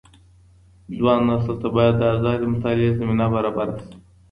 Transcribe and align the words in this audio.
ځوان 0.97 1.19
نسل 1.27 1.55
ته 1.61 1.67
بايد 1.75 1.95
د 1.99 2.03
ازادي 2.15 2.45
مطالعې 2.53 2.95
زمينه 2.99 3.25
برابره 3.33 3.73
سي. 3.85 3.93